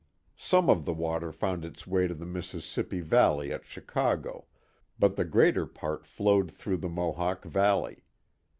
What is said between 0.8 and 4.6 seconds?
the water found its way to the Mississippi Valley at Chicago;